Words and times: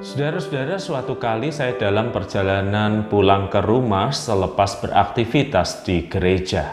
Saudara-saudara, 0.00 0.80
suatu 0.80 1.20
kali 1.20 1.52
saya 1.52 1.76
dalam 1.76 2.08
perjalanan 2.08 3.04
pulang 3.12 3.52
ke 3.52 3.60
rumah 3.60 4.08
selepas 4.08 4.80
beraktivitas 4.80 5.84
di 5.84 6.08
gereja. 6.08 6.72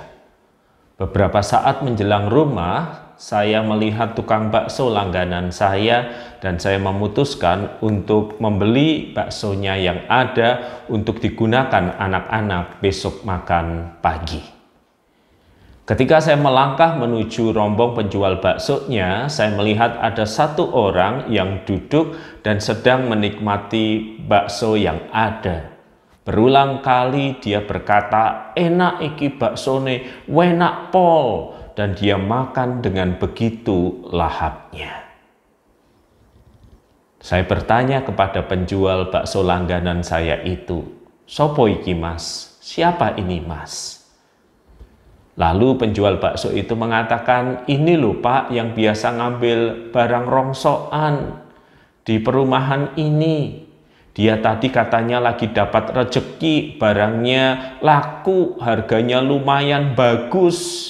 Beberapa 0.95 1.43
saat 1.43 1.83
menjelang 1.83 2.31
rumah, 2.31 3.11
saya 3.19 3.59
melihat 3.67 4.15
tukang 4.15 4.47
bakso 4.47 4.87
langganan 4.87 5.51
saya 5.51 6.07
dan 6.39 6.55
saya 6.55 6.79
memutuskan 6.79 7.75
untuk 7.83 8.39
membeli 8.39 9.11
baksonya 9.11 9.75
yang 9.75 10.07
ada 10.07 10.81
untuk 10.87 11.19
digunakan 11.19 11.99
anak-anak 11.99 12.79
besok 12.79 13.27
makan 13.27 13.99
pagi. 13.99 14.56
Ketika 15.87 16.19
saya 16.19 16.35
melangkah 16.35 16.99
menuju 16.99 17.55
rombong 17.55 17.95
penjual 17.95 18.43
baksonya, 18.43 19.31
saya 19.31 19.55
melihat 19.55 19.95
ada 20.03 20.27
satu 20.27 20.67
orang 20.75 21.31
yang 21.31 21.63
duduk 21.63 22.11
dan 22.43 22.59
sedang 22.59 23.07
menikmati 23.07 24.19
bakso 24.19 24.75
yang 24.75 24.99
ada. 25.15 25.71
Berulang 26.27 26.83
kali 26.83 27.39
dia 27.39 27.63
berkata, 27.63 28.51
enak 28.51 28.99
iki 28.99 29.31
baksone, 29.39 30.27
wenak 30.27 30.91
pol, 30.91 31.55
dan 31.79 31.95
dia 31.95 32.19
makan 32.19 32.83
dengan 32.83 33.15
begitu 33.15 34.03
lahapnya. 34.11 35.07
Saya 37.23 37.47
bertanya 37.47 38.03
kepada 38.03 38.43
penjual 38.43 39.07
bakso 39.07 39.39
langganan 39.39 40.03
saya 40.03 40.43
itu, 40.43 40.83
Sopo 41.23 41.71
iki 41.71 41.95
mas? 41.95 42.59
Siapa 42.59 43.15
ini 43.15 43.39
mas? 43.39 43.96
Lalu 45.37 45.77
penjual 45.77 46.17
bakso 46.17 46.49
itu 46.49 46.73
mengatakan, 46.73 47.69
ini 47.69 47.93
loh 47.93 48.17
pak 48.17 48.49
yang 48.49 48.73
biasa 48.73 49.13
ngambil 49.21 49.93
barang 49.93 50.25
rongsokan 50.25 51.45
di 52.01 52.17
perumahan 52.17 52.97
ini. 52.97 53.69
Dia 54.17 54.41
tadi 54.41 54.73
katanya 54.73 55.21
lagi 55.21 55.53
dapat 55.53 55.93
rejeki, 55.93 56.81
barangnya 56.81 57.77
laku, 57.85 58.57
harganya 58.57 59.21
lumayan 59.21 59.93
bagus. 59.93 60.89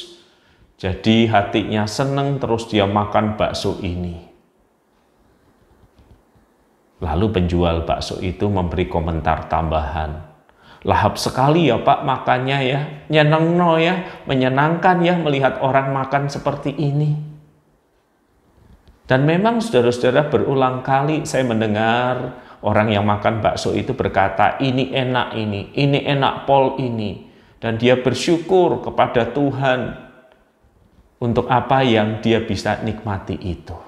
Jadi 0.79 1.27
hatinya 1.27 1.83
seneng 1.83 2.39
terus 2.39 2.71
dia 2.71 2.87
makan 2.87 3.35
bakso 3.35 3.83
ini. 3.83 4.15
Lalu 7.03 7.25
penjual 7.35 7.83
bakso 7.83 8.23
itu 8.23 8.47
memberi 8.47 8.87
komentar 8.87 9.51
tambahan. 9.51 10.26
Lahap 10.85 11.17
sekali 11.17 11.73
ya 11.73 11.81
Pak 11.81 12.05
makannya 12.05 12.59
ya, 12.61 12.79
nyenengno 13.09 13.81
ya, 13.81 14.23
menyenangkan 14.29 15.01
ya 15.01 15.17
melihat 15.17 15.57
orang 15.61 15.89
makan 15.89 16.29
seperti 16.29 16.75
ini. 16.77 17.17
Dan 19.07 19.23
memang 19.23 19.63
saudara-saudara 19.63 20.27
berulang 20.27 20.83
kali 20.83 21.23
saya 21.23 21.47
mendengar 21.47 22.43
orang 22.59 22.91
yang 22.91 23.07
makan 23.07 23.39
bakso 23.39 23.71
itu 23.71 23.95
berkata, 23.95 24.59
ini 24.59 24.91
enak 24.91 25.31
ini, 25.39 25.71
ini 25.79 26.03
enak 26.03 26.43
pol 26.43 26.75
ini. 26.75 27.23
Dan 27.57 27.79
dia 27.81 27.97
bersyukur 27.97 28.83
kepada 28.83 29.33
Tuhan 29.33 29.95
untuk 31.17 31.49
apa 31.49 31.81
yang 31.81 32.21
dia 32.21 32.43
bisa 32.43 32.83
nikmati 32.83 33.33
itu. 33.33 33.86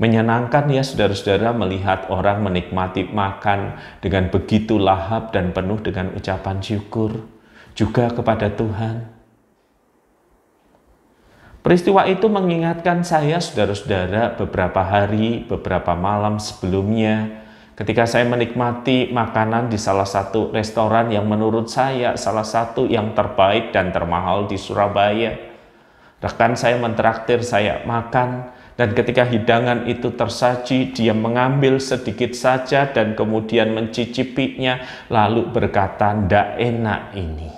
Menyenangkan 0.00 0.64
ya 0.72 0.80
saudara-saudara 0.80 1.52
melihat 1.52 2.08
orang 2.08 2.40
menikmati 2.40 3.04
makan 3.12 3.76
dengan 4.00 4.32
begitu 4.32 4.80
lahap 4.80 5.28
dan 5.36 5.52
penuh 5.52 5.76
dengan 5.84 6.16
ucapan 6.16 6.56
syukur 6.64 7.28
juga 7.76 8.08
kepada 8.08 8.48
Tuhan. 8.48 9.04
Peristiwa 11.60 12.08
itu 12.08 12.32
mengingatkan 12.32 13.04
saya 13.04 13.36
saudara-saudara 13.44 14.40
beberapa 14.40 14.80
hari, 14.80 15.44
beberapa 15.44 15.92
malam 15.92 16.40
sebelumnya 16.40 17.44
ketika 17.76 18.08
saya 18.08 18.24
menikmati 18.24 19.12
makanan 19.12 19.68
di 19.68 19.76
salah 19.76 20.08
satu 20.08 20.48
restoran 20.48 21.12
yang 21.12 21.28
menurut 21.28 21.68
saya 21.68 22.16
salah 22.16 22.44
satu 22.48 22.88
yang 22.88 23.12
terbaik 23.12 23.76
dan 23.76 23.92
termahal 23.92 24.48
di 24.48 24.56
Surabaya. 24.56 25.36
Rekan 26.20 26.56
saya 26.56 26.80
mentraktir 26.80 27.44
saya 27.44 27.84
makan, 27.84 28.56
dan 28.80 28.96
ketika 28.96 29.28
hidangan 29.28 29.84
itu 29.84 30.08
tersaji, 30.16 30.96
dia 30.96 31.12
mengambil 31.12 31.76
sedikit 31.76 32.32
saja 32.32 32.88
dan 32.88 33.12
kemudian 33.12 33.76
mencicipinya, 33.76 34.80
lalu 35.12 35.52
berkata, 35.52 36.16
"Ndak 36.16 36.56
enak 36.56 37.12
ini." 37.12 37.52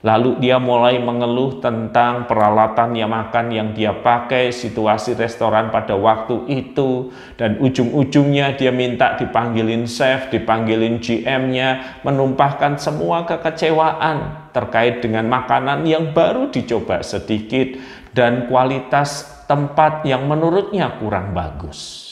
Lalu 0.00 0.40
dia 0.40 0.56
mulai 0.56 0.96
mengeluh 0.96 1.60
tentang 1.60 2.24
peralatan 2.24 2.96
yang 2.96 3.12
makan 3.12 3.52
yang 3.52 3.76
dia 3.76 3.92
pakai, 3.92 4.48
situasi 4.48 5.12
restoran 5.12 5.68
pada 5.68 5.92
waktu 5.92 6.48
itu, 6.48 7.12
dan 7.36 7.60
ujung-ujungnya 7.60 8.56
dia 8.56 8.72
minta 8.72 9.20
dipanggilin 9.20 9.84
chef, 9.84 10.32
dipanggilin 10.32 11.04
GM-nya, 11.04 12.00
menumpahkan 12.00 12.80
semua 12.80 13.28
kekecewaan 13.28 14.48
terkait 14.56 15.04
dengan 15.04 15.28
makanan 15.28 15.84
yang 15.84 16.16
baru 16.16 16.48
dicoba 16.48 17.04
sedikit 17.04 17.76
dan 18.16 18.48
kualitas 18.48 19.39
tempat 19.50 20.06
yang 20.06 20.30
menurutnya 20.30 21.02
kurang 21.02 21.34
bagus. 21.34 22.06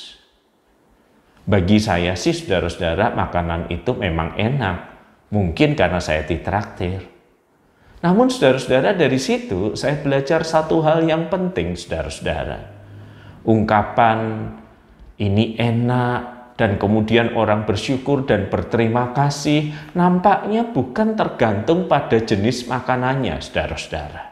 Bagi 1.46 1.78
saya 1.78 2.18
sih 2.18 2.34
saudara-saudara 2.34 3.14
makanan 3.14 3.70
itu 3.70 3.94
memang 3.94 4.34
enak. 4.34 4.98
Mungkin 5.30 5.78
karena 5.78 6.02
saya 6.02 6.26
ditraktir. 6.26 7.06
Namun 8.02 8.26
saudara-saudara 8.26 8.98
dari 8.98 9.22
situ 9.22 9.78
saya 9.78 10.02
belajar 10.02 10.42
satu 10.42 10.82
hal 10.82 11.06
yang 11.06 11.30
penting 11.30 11.78
saudara-saudara. 11.78 12.74
Ungkapan 13.46 14.18
ini 15.22 15.54
enak 15.54 16.52
dan 16.58 16.74
kemudian 16.74 17.38
orang 17.38 17.70
bersyukur 17.70 18.26
dan 18.26 18.50
berterima 18.50 19.14
kasih 19.14 19.70
nampaknya 19.94 20.74
bukan 20.74 21.14
tergantung 21.14 21.86
pada 21.86 22.18
jenis 22.18 22.66
makanannya 22.66 23.38
saudara-saudara 23.38 24.27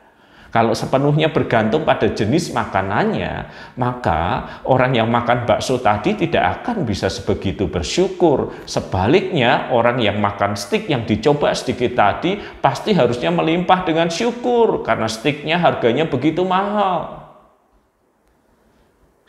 kalau 0.57 0.73
sepenuhnya 0.73 1.29
bergantung 1.29 1.85
pada 1.85 2.09
jenis 2.09 2.49
makanannya, 2.57 3.53
maka 3.77 4.49
orang 4.65 4.97
yang 4.97 5.05
makan 5.13 5.45
bakso 5.45 5.77
tadi 5.85 6.17
tidak 6.17 6.65
akan 6.65 6.89
bisa 6.89 7.13
sebegitu 7.13 7.69
bersyukur. 7.69 8.57
Sebaliknya, 8.65 9.69
orang 9.69 10.01
yang 10.01 10.17
makan 10.17 10.57
stik 10.57 10.89
yang 10.89 11.05
dicoba 11.05 11.53
sedikit 11.53 12.01
tadi 12.01 12.41
pasti 12.41 12.97
harusnya 12.97 13.29
melimpah 13.29 13.85
dengan 13.85 14.09
syukur 14.09 14.81
karena 14.81 15.05
stiknya 15.13 15.61
harganya 15.61 16.09
begitu 16.09 16.41
mahal. 16.41 17.29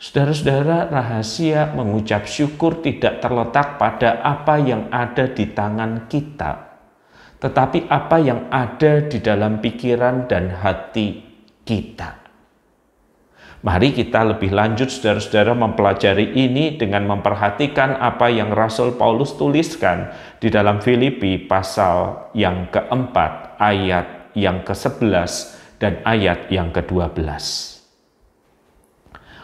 Saudara-saudara, 0.00 0.88
rahasia 0.88 1.76
mengucap 1.76 2.24
syukur 2.24 2.80
tidak 2.80 3.20
terletak 3.20 3.76
pada 3.76 4.24
apa 4.24 4.56
yang 4.56 4.88
ada 4.88 5.28
di 5.28 5.44
tangan 5.52 6.08
kita, 6.08 6.67
tetapi 7.38 7.86
apa 7.86 8.18
yang 8.18 8.50
ada 8.50 9.06
di 9.06 9.18
dalam 9.22 9.62
pikiran 9.62 10.26
dan 10.26 10.50
hati 10.58 11.22
kita. 11.62 12.18
Mari 13.58 13.90
kita 13.90 14.22
lebih 14.22 14.54
lanjut 14.54 14.86
saudara-saudara 14.86 15.50
mempelajari 15.50 16.30
ini 16.38 16.78
dengan 16.78 17.10
memperhatikan 17.10 17.98
apa 17.98 18.30
yang 18.30 18.54
Rasul 18.54 18.94
Paulus 18.94 19.34
tuliskan 19.34 20.14
di 20.38 20.46
dalam 20.46 20.78
Filipi 20.78 21.42
pasal 21.42 22.30
yang 22.38 22.70
keempat 22.70 23.58
ayat 23.58 24.30
yang 24.38 24.62
ke-11 24.62 25.58
dan 25.82 25.98
ayat 26.06 26.46
yang 26.54 26.70
ke-12. 26.70 27.18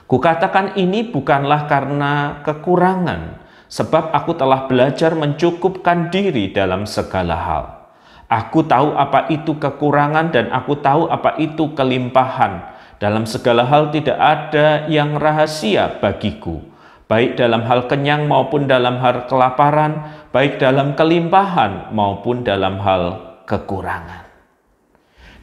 Kukatakan 0.06 0.78
ini 0.78 1.10
bukanlah 1.10 1.66
karena 1.66 2.38
kekurangan, 2.46 3.42
sebab 3.66 4.14
aku 4.14 4.38
telah 4.38 4.70
belajar 4.70 5.18
mencukupkan 5.18 6.14
diri 6.14 6.54
dalam 6.54 6.86
segala 6.86 7.34
hal. 7.34 7.83
Aku 8.28 8.64
tahu 8.64 8.96
apa 8.96 9.28
itu 9.28 9.60
kekurangan 9.60 10.32
dan 10.32 10.48
aku 10.48 10.80
tahu 10.80 11.12
apa 11.12 11.36
itu 11.36 11.76
kelimpahan. 11.76 12.72
Dalam 12.96 13.28
segala 13.28 13.68
hal 13.68 13.92
tidak 13.92 14.16
ada 14.16 14.88
yang 14.88 15.20
rahasia 15.20 16.00
bagiku, 16.00 16.64
baik 17.04 17.36
dalam 17.36 17.66
hal 17.68 17.84
kenyang 17.84 18.24
maupun 18.24 18.64
dalam 18.64 18.96
hal 18.96 19.28
kelaparan, 19.28 20.08
baik 20.32 20.56
dalam 20.56 20.96
kelimpahan 20.96 21.92
maupun 21.92 22.40
dalam 22.46 22.80
hal 22.80 23.36
kekurangan. 23.44 24.24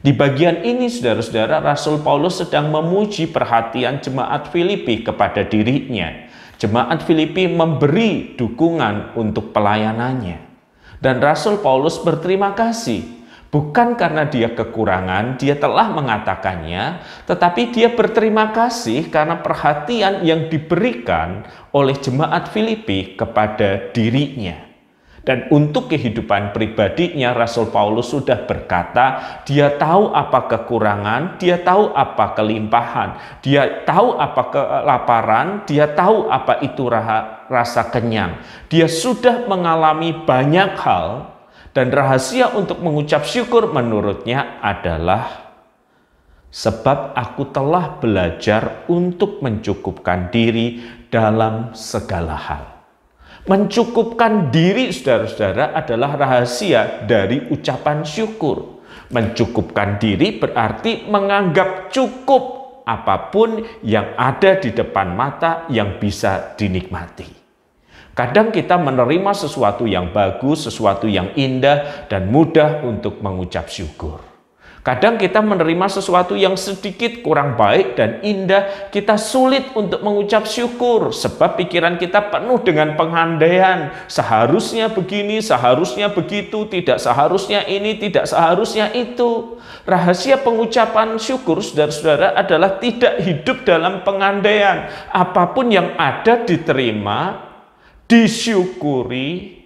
Di 0.02 0.10
bagian 0.10 0.66
ini, 0.66 0.90
saudara-saudara, 0.90 1.62
Rasul 1.62 2.02
Paulus 2.02 2.42
sedang 2.42 2.74
memuji 2.74 3.30
perhatian 3.30 4.02
jemaat 4.02 4.50
Filipi 4.50 5.06
kepada 5.06 5.46
dirinya. 5.46 6.10
Jemaat 6.58 7.06
Filipi 7.06 7.46
memberi 7.46 8.34
dukungan 8.34 9.14
untuk 9.14 9.54
pelayanannya. 9.54 10.51
Dan 11.02 11.18
Rasul 11.18 11.58
Paulus 11.58 11.98
berterima 11.98 12.54
kasih, 12.54 13.02
bukan 13.50 13.98
karena 13.98 14.22
dia 14.22 14.54
kekurangan, 14.54 15.34
dia 15.34 15.58
telah 15.58 15.90
mengatakannya, 15.90 17.02
tetapi 17.26 17.74
dia 17.74 17.90
berterima 17.90 18.54
kasih 18.54 19.10
karena 19.10 19.42
perhatian 19.42 20.22
yang 20.22 20.46
diberikan 20.46 21.42
oleh 21.74 21.98
jemaat 21.98 22.54
Filipi 22.54 23.18
kepada 23.18 23.90
dirinya. 23.90 24.70
Dan 25.22 25.46
untuk 25.54 25.86
kehidupan 25.86 26.50
pribadinya 26.50 27.30
Rasul 27.30 27.70
Paulus 27.70 28.10
sudah 28.10 28.42
berkata, 28.42 29.38
dia 29.46 29.70
tahu 29.74 30.10
apa 30.10 30.50
kekurangan, 30.50 31.38
dia 31.38 31.62
tahu 31.62 31.94
apa 31.94 32.34
kelimpahan, 32.34 33.38
dia 33.38 33.86
tahu 33.86 34.18
apa 34.18 34.42
kelaparan, 34.50 35.62
dia 35.62 35.86
tahu 35.86 36.26
apa 36.26 36.58
itu 36.66 36.90
rasa 37.52 37.92
kenyang. 37.92 38.40
Dia 38.72 38.88
sudah 38.88 39.44
mengalami 39.44 40.16
banyak 40.24 40.72
hal 40.80 41.28
dan 41.76 41.92
rahasia 41.92 42.48
untuk 42.56 42.80
mengucap 42.80 43.28
syukur 43.28 43.68
menurutnya 43.68 44.60
adalah 44.64 45.42
sebab 46.52 47.16
aku 47.16 47.48
telah 47.48 47.96
belajar 47.96 48.84
untuk 48.88 49.40
mencukupkan 49.40 50.28
diri 50.28 50.84
dalam 51.08 51.72
segala 51.72 52.36
hal. 52.36 52.64
Mencukupkan 53.42 54.54
diri 54.54 54.94
saudara-saudara 54.94 55.74
adalah 55.74 56.14
rahasia 56.14 57.02
dari 57.08 57.50
ucapan 57.50 58.06
syukur. 58.06 58.84
Mencukupkan 59.10 59.98
diri 59.98 60.38
berarti 60.38 61.10
menganggap 61.10 61.90
cukup 61.90 62.62
apa 62.86 63.32
pun 63.34 63.62
yang 63.82 64.14
ada 64.14 64.62
di 64.62 64.70
depan 64.70 65.16
mata 65.18 65.66
yang 65.72 65.98
bisa 65.98 66.54
dinikmati. 66.54 67.41
Kadang 68.12 68.52
kita 68.52 68.76
menerima 68.76 69.32
sesuatu 69.32 69.88
yang 69.88 70.12
bagus, 70.12 70.68
sesuatu 70.68 71.08
yang 71.08 71.32
indah, 71.32 72.08
dan 72.12 72.28
mudah 72.28 72.84
untuk 72.84 73.24
mengucap 73.24 73.72
syukur. 73.72 74.32
Kadang 74.82 75.14
kita 75.14 75.38
menerima 75.38 75.86
sesuatu 75.86 76.34
yang 76.34 76.58
sedikit 76.58 77.22
kurang 77.22 77.54
baik 77.54 77.94
dan 77.94 78.18
indah, 78.18 78.90
kita 78.90 79.14
sulit 79.14 79.70
untuk 79.78 80.02
mengucap 80.02 80.42
syukur 80.42 81.14
sebab 81.14 81.54
pikiran 81.54 82.02
kita 82.02 82.18
penuh 82.34 82.58
dengan 82.66 82.98
pengandaian. 82.98 83.94
Seharusnya 84.10 84.90
begini, 84.90 85.38
seharusnya 85.38 86.10
begitu, 86.10 86.66
tidak 86.66 86.98
seharusnya 86.98 87.62
ini, 87.62 87.94
tidak 87.94 88.26
seharusnya 88.26 88.90
itu. 88.90 89.54
Rahasia 89.86 90.42
pengucapan 90.42 91.14
syukur 91.14 91.62
saudara-saudara 91.62 92.34
adalah 92.34 92.82
tidak 92.82 93.22
hidup 93.22 93.62
dalam 93.62 94.02
pengandaian. 94.02 94.90
Apa 95.14 95.54
pun 95.54 95.70
yang 95.70 95.94
ada 95.94 96.42
diterima, 96.42 97.51
disyukuri, 98.12 99.56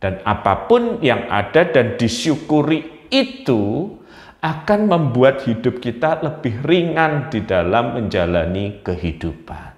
dan 0.00 0.24
apa 0.24 0.64
pun 0.64 1.04
yang 1.04 1.28
ada 1.28 1.68
dan 1.68 2.00
disyukuri 2.00 2.88
itu 3.12 3.92
akan 4.40 4.88
membuat 4.88 5.44
hidup 5.44 5.78
kita 5.78 6.24
lebih 6.24 6.64
ringan 6.64 7.28
di 7.28 7.44
dalam 7.44 8.00
menjalani 8.00 8.80
kehidupan. 8.80 9.76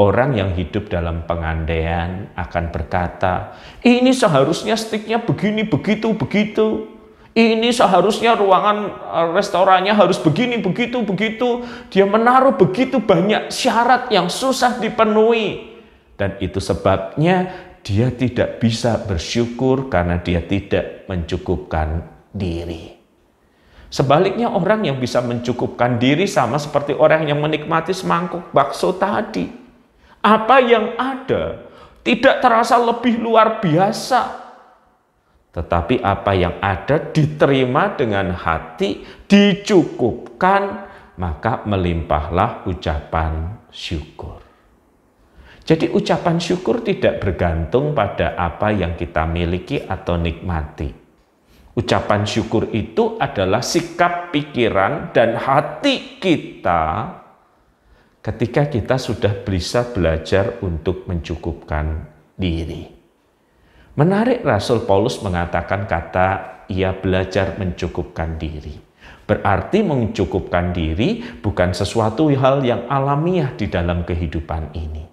Orang 0.00 0.32
yang 0.32 0.56
hidup 0.56 0.88
dalam 0.88 1.28
pengandaian 1.28 2.32
akan 2.32 2.72
berkata, 2.72 3.52
ini 3.84 4.16
seharusnya 4.16 4.72
stiknya 4.72 5.20
begini, 5.20 5.68
begitu, 5.68 6.16
begitu. 6.16 6.88
Ini 7.36 7.68
seharusnya 7.68 8.32
ruangan 8.32 8.78
eh, 8.88 9.28
restorannya 9.36 9.92
harus 9.92 10.16
begini, 10.16 10.64
begitu, 10.64 11.04
begitu. 11.04 11.68
Dia 11.92 12.08
menaruh 12.08 12.56
begitu 12.56 13.04
banyak 13.04 13.52
syarat 13.52 14.08
yang 14.08 14.32
susah 14.32 14.80
dipenuhi. 14.80 15.71
Dan 16.16 16.38
itu 16.38 16.60
sebabnya 16.62 17.50
dia 17.82 18.14
tidak 18.14 18.62
bisa 18.62 18.94
bersyukur 19.02 19.90
karena 19.90 20.22
dia 20.22 20.42
tidak 20.42 21.08
mencukupkan 21.10 22.06
diri. 22.30 22.94
Sebaliknya 23.92 24.48
orang 24.48 24.88
yang 24.88 24.96
bisa 24.96 25.20
mencukupkan 25.20 26.00
diri 26.00 26.24
sama 26.24 26.56
seperti 26.56 26.96
orang 26.96 27.28
yang 27.28 27.42
menikmati 27.44 27.92
semangkuk 27.92 28.48
bakso 28.54 28.96
tadi. 28.96 29.52
Apa 30.22 30.62
yang 30.64 30.96
ada 30.96 31.72
tidak 32.02 32.42
terasa 32.42 32.74
lebih 32.82 33.22
luar 33.22 33.62
biasa. 33.62 34.42
Tetapi 35.54 36.02
apa 36.02 36.32
yang 36.34 36.58
ada 36.58 36.98
diterima 36.98 37.94
dengan 37.94 38.34
hati, 38.34 39.04
dicukupkan, 39.28 40.88
maka 41.14 41.62
melimpahlah 41.68 42.66
ucapan 42.66 43.60
syukur. 43.70 44.41
Jadi 45.62 45.90
ucapan 45.94 46.42
syukur 46.42 46.82
tidak 46.82 47.22
bergantung 47.22 47.94
pada 47.94 48.34
apa 48.34 48.74
yang 48.74 48.98
kita 48.98 49.22
miliki 49.30 49.78
atau 49.78 50.18
nikmati 50.18 51.02
Ucapan 51.72 52.28
syukur 52.28 52.68
itu 52.76 53.16
adalah 53.16 53.64
sikap 53.64 54.28
pikiran 54.28 55.08
dan 55.16 55.40
hati 55.40 56.20
kita 56.20 57.16
ketika 58.20 58.68
kita 58.68 59.00
sudah 59.00 59.40
bisa 59.40 59.88
belajar 59.88 60.60
untuk 60.60 61.08
mencukupkan 61.08 62.12
diri. 62.36 62.92
Menarik 63.96 64.44
Rasul 64.44 64.84
Paulus 64.84 65.24
mengatakan 65.24 65.88
kata 65.88 66.28
ia 66.68 66.92
belajar 66.92 67.56
mencukupkan 67.56 68.36
diri. 68.36 68.76
Berarti 69.24 69.80
mencukupkan 69.80 70.76
diri 70.76 71.24
bukan 71.40 71.72
sesuatu 71.72 72.28
hal 72.36 72.60
yang 72.68 72.84
alamiah 72.84 73.48
di 73.56 73.64
dalam 73.72 74.04
kehidupan 74.04 74.76
ini. 74.76 75.11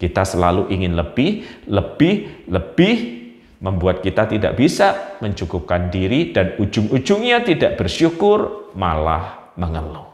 Kita 0.00 0.24
selalu 0.24 0.72
ingin 0.72 0.96
lebih, 0.96 1.44
lebih, 1.68 2.48
lebih, 2.48 3.20
membuat 3.60 4.00
kita 4.00 4.24
tidak 4.24 4.56
bisa 4.56 5.20
mencukupkan 5.20 5.92
diri 5.92 6.32
dan 6.32 6.56
ujung-ujungnya 6.56 7.44
tidak 7.44 7.76
bersyukur 7.76 8.72
malah 8.72 9.52
mengeluh. 9.60 10.08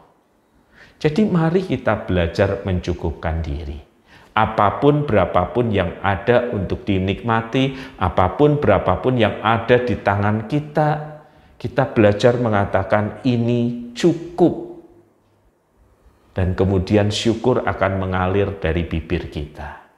Jadi 0.99 1.23
mari 1.23 1.63
kita 1.63 2.03
belajar 2.03 2.67
mencukupkan 2.67 3.39
diri. 3.47 3.79
Apa 4.37 4.83
pun 4.83 5.07
berapapun 5.07 5.71
yang 5.71 5.97
ada 6.03 6.51
untuk 6.51 6.83
dinikmati, 6.85 7.97
apa 8.03 8.37
pun 8.37 8.59
berapapun 8.59 9.17
yang 9.17 9.39
ada 9.41 9.81
di 9.81 9.97
tangan 9.97 10.51
kita, 10.51 11.17
kita 11.57 11.95
belajar 11.95 12.37
mengatakan 12.37 13.23
ini 13.25 13.95
cukup. 13.97 14.66
Dan 16.37 16.53
kemudian 16.53 17.09
syukur 17.09 17.65
akan 17.65 17.97
mengalir 17.97 18.61
dari 18.61 18.85
bibir 18.85 19.33
kita. 19.33 19.89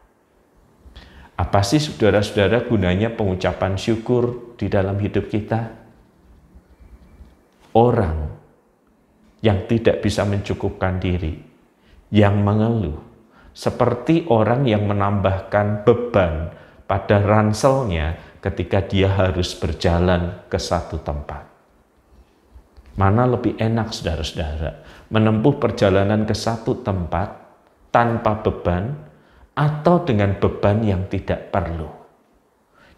Apa 1.34 1.66
sih 1.66 1.82
saudara-saudara 1.82 2.70
gunanya 2.70 3.10
pengucapan 3.10 3.74
syukur 3.74 4.54
di 4.54 4.70
dalam 4.70 4.94
hidup 5.02 5.26
kita? 5.26 5.74
Orang 7.74 8.38
yang 9.42 9.66
tidak 9.66 9.98
bisa 9.98 10.22
mencukupkan 10.22 11.02
diri, 11.02 11.42
yang 12.14 12.38
mengeluh, 12.42 13.02
seperti 13.50 14.30
orang 14.30 14.62
yang 14.62 14.86
menambahkan 14.86 15.82
beban 15.82 16.54
pada 16.86 17.18
ranselnya 17.18 18.38
ketika 18.38 18.86
dia 18.86 19.10
harus 19.10 19.58
berjalan 19.58 20.46
ke 20.46 20.58
satu 20.62 21.02
tempat. 21.02 21.47
Mana 22.98 23.30
lebih 23.30 23.54
enak 23.62 23.94
saudara-saudara, 23.94 24.82
menempuh 25.14 25.62
perjalanan 25.62 26.26
ke 26.26 26.34
satu 26.34 26.82
tempat 26.82 27.30
tanpa 27.94 28.42
beban 28.42 28.90
atau 29.54 30.02
dengan 30.02 30.34
beban 30.34 30.82
yang 30.82 31.06
tidak 31.06 31.54
perlu? 31.54 31.86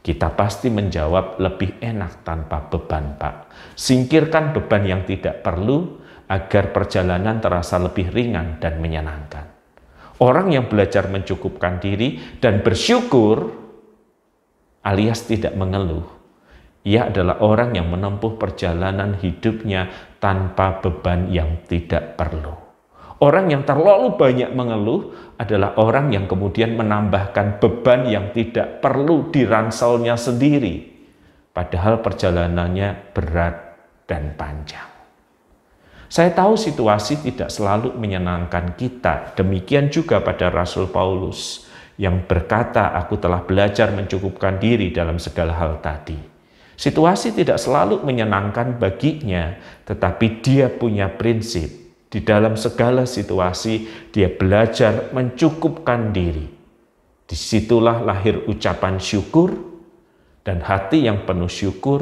Kita 0.00 0.32
pasti 0.32 0.72
menjawab 0.72 1.36
lebih 1.36 1.76
enak 1.84 2.24
tanpa 2.24 2.64
beban, 2.72 3.20
Pak. 3.20 3.52
Singkirkan 3.76 4.56
beban 4.56 4.88
yang 4.88 5.04
tidak 5.04 5.44
perlu 5.44 6.00
agar 6.32 6.72
perjalanan 6.72 7.36
terasa 7.36 7.76
lebih 7.76 8.08
ringan 8.08 8.56
dan 8.56 8.80
menyenangkan. 8.80 9.52
Orang 10.24 10.48
yang 10.48 10.72
belajar 10.72 11.12
mencukupkan 11.12 11.76
diri 11.76 12.40
dan 12.40 12.64
bersyukur 12.64 13.52
alias 14.80 15.28
tidak 15.28 15.52
mengeluh, 15.52 16.19
ia 16.80 17.12
adalah 17.12 17.44
orang 17.44 17.76
yang 17.76 17.92
menempuh 17.92 18.40
perjalanan 18.40 19.20
hidupnya 19.20 19.92
tanpa 20.16 20.80
beban 20.80 21.28
yang 21.28 21.60
tidak 21.68 22.16
perlu. 22.16 22.56
Orang 23.20 23.52
yang 23.52 23.68
terlalu 23.68 24.16
banyak 24.16 24.48
mengeluh 24.56 25.12
adalah 25.36 25.76
orang 25.76 26.08
yang 26.08 26.24
kemudian 26.24 26.72
menambahkan 26.72 27.60
beban 27.60 28.08
yang 28.08 28.32
tidak 28.32 28.80
perlu 28.80 29.28
diranselnya 29.28 30.16
sendiri. 30.16 30.88
Padahal 31.52 32.00
perjalanannya 32.00 33.12
berat 33.12 33.76
dan 34.08 34.32
panjang. 34.40 34.88
Saya 36.08 36.32
tahu 36.32 36.56
situasi 36.56 37.20
tidak 37.20 37.52
selalu 37.52 37.92
menyenangkan 37.92 38.72
kita. 38.72 39.36
Demikian 39.36 39.92
juga 39.92 40.24
pada 40.24 40.48
Rasul 40.48 40.88
Paulus 40.88 41.68
yang 42.00 42.24
berkata, 42.24 42.96
"Aku 43.04 43.20
telah 43.20 43.44
belajar 43.44 43.92
mencukupkan 43.92 44.56
diri 44.56 44.88
dalam 44.96 45.20
segala 45.20 45.52
hal 45.54 45.84
tadi." 45.84 46.29
Situasi 46.80 47.36
tidak 47.36 47.60
selalu 47.60 48.00
menyenangkan 48.00 48.80
baginya, 48.80 49.52
tetapi 49.84 50.40
dia 50.40 50.72
punya 50.72 51.12
prinsip 51.12 51.68
di 52.08 52.24
dalam 52.24 52.56
segala 52.56 53.04
situasi, 53.04 53.86
dia 54.10 54.32
belajar 54.32 55.12
mencukupkan 55.12 56.08
diri. 56.10 56.48
Di 57.28 57.36
situlah 57.36 58.00
lahir 58.00 58.48
ucapan 58.48 58.96
syukur, 58.96 59.52
dan 60.40 60.64
hati 60.64 61.04
yang 61.04 61.28
penuh 61.28 61.52
syukur 61.52 62.00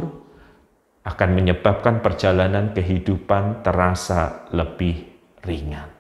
akan 1.05 1.31
menyebabkan 1.35 1.99
perjalanan 1.99 2.71
kehidupan 2.71 3.67
terasa 3.67 4.47
lebih 4.55 5.11
ringan. 5.43 5.91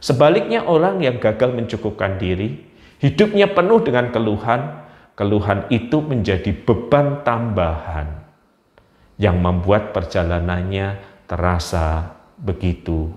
Sebaliknya, 0.00 0.62
orang 0.62 1.02
yang 1.02 1.18
gagal 1.18 1.52
mencukupkan 1.52 2.22
diri, 2.22 2.54
hidupnya 3.02 3.50
penuh 3.50 3.82
dengan 3.82 4.14
keluhan, 4.14 4.85
keluhan 5.16 5.64
itu 5.72 5.98
menjadi 6.04 6.52
beban 6.52 7.24
tambahan 7.24 8.22
yang 9.16 9.40
membuat 9.40 9.96
perjalanannya 9.96 11.00
terasa 11.24 12.12
begitu 12.36 13.08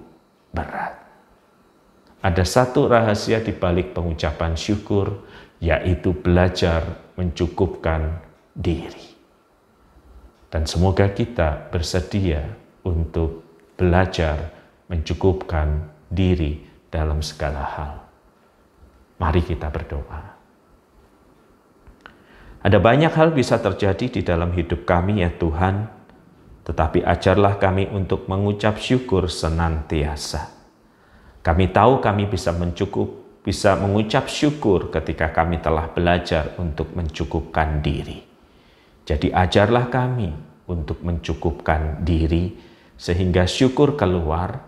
berat. 0.56 0.96
Ada 2.24 2.44
satu 2.44 2.88
rahasia 2.88 3.44
di 3.44 3.51
balik 3.51 3.91
pengucapan 3.96 4.56
syukur, 4.56 5.27
yaitu 5.60 6.15
belajar 6.15 7.12
mencukupkan 7.20 8.24
diri. 8.56 9.12
Dan 10.48 10.65
semoga 10.65 11.12
kita 11.12 11.68
bersedia 11.72 12.44
untuk 12.84 13.44
belajar 13.75 14.51
mencukupkan 14.88 15.84
diri 16.10 16.63
dalam 16.89 17.22
segala 17.22 17.63
hal. 17.63 17.94
Mari 19.20 19.44
kita 19.46 19.68
berdoa. 19.70 20.38
Ada 22.60 22.75
banyak 22.75 23.16
hal 23.16 23.32
bisa 23.32 23.56
terjadi 23.63 24.20
di 24.20 24.22
dalam 24.22 24.51
hidup 24.51 24.84
kami 24.84 25.24
ya 25.24 25.32
Tuhan, 25.32 25.88
tetapi 26.68 27.08
ajarlah 27.08 27.56
kami 27.56 27.88
untuk 27.88 28.28
mengucap 28.28 28.75
syukur 28.75 29.32
senantiasa. 29.32 30.51
Kami 31.39 31.72
tahu 31.72 32.04
kami 32.04 32.28
bisa 32.28 32.51
mencukup, 32.51 33.39
bisa 33.48 33.80
mengucap 33.80 34.28
syukur 34.28 34.92
ketika 34.92 35.32
kami 35.32 35.63
telah 35.63 35.88
belajar 35.88 36.60
untuk 36.60 36.92
mencukupkan 36.92 37.80
diri. 37.80 38.28
Jadi 39.08 39.32
ajarlah 39.32 39.88
kami 39.88 40.30
untuk 40.68 41.00
mencukupkan 41.00 42.04
diri 42.04 42.60
sehingga 43.00 43.48
syukur 43.48 43.96
keluar 43.96 44.68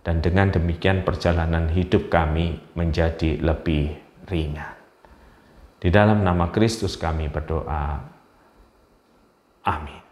dan 0.00 0.24
dengan 0.24 0.48
demikian 0.48 1.04
perjalanan 1.04 1.68
hidup 1.68 2.08
kami 2.08 2.56
menjadi 2.72 3.36
lebih 3.36 4.00
ringan. 4.32 4.77
Di 5.78 5.94
dalam 5.94 6.26
nama 6.26 6.50
Kristus 6.50 6.98
kami 6.98 7.30
berdoa. 7.30 8.02
Amin. 9.62 10.07